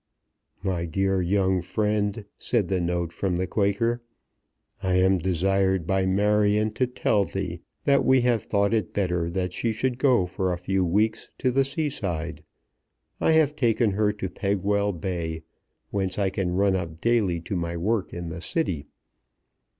[0.63, 4.01] "My dear young friend," said the note from the Quaker,
[4.81, 9.53] I am desired by Marion to tell thee that we have thought it better that
[9.53, 12.43] she should go for a few weeks to the seaside.
[13.19, 15.43] I have taken her to Pegwell Bay,
[15.91, 18.87] whence I can run up daily to my work in the City.